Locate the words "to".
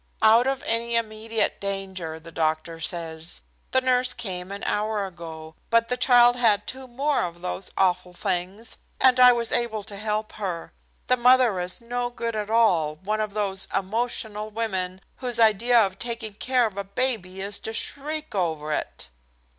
9.83-9.97, 17.59-17.71